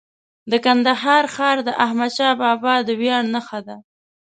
د 0.51 0.53
کندهار 0.65 1.23
ښار 1.35 1.57
د 1.67 1.69
احمدشاه 1.85 2.37
بابا 2.41 2.75
د 2.87 2.89
ویاړ 2.99 3.23
نښه 3.33 3.59
ده. 3.67 3.77